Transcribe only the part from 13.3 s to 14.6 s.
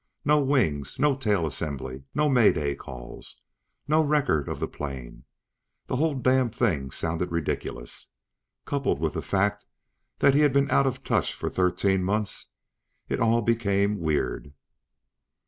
became weird.